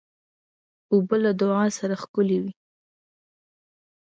[0.93, 2.53] اوبه له دعا سره ښکلي وي.